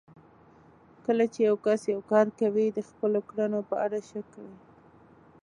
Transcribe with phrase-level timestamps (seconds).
[1.05, 4.57] کله چې يو کس يو کار کوي د خپلو کړنو په اړه شک کوي.